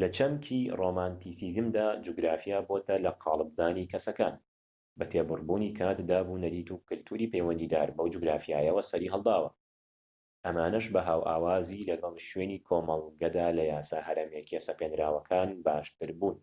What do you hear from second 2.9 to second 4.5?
لەقاڵبدانی کەسەکان